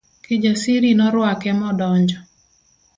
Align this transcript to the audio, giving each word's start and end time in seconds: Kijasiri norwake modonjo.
Kijasiri 0.23 0.89
norwake 0.97 1.49
modonjo. 1.61 2.19